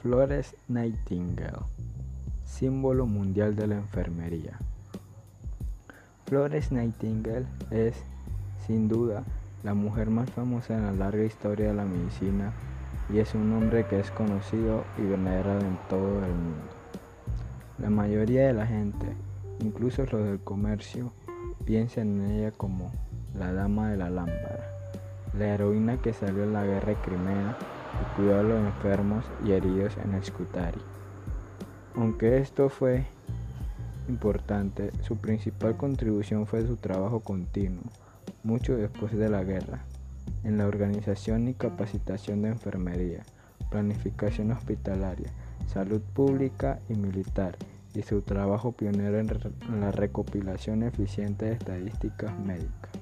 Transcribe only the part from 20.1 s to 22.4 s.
del comercio, piensan en